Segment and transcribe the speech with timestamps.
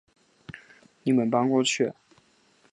[1.03, 1.93] 你们搬过去